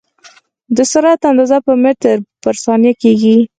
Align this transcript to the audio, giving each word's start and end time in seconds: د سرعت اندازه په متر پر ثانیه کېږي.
د 0.75 0.77
سرعت 0.91 1.21
اندازه 1.31 1.57
په 1.65 1.73
متر 1.83 2.17
پر 2.43 2.55
ثانیه 2.63 2.93
کېږي. 3.01 3.35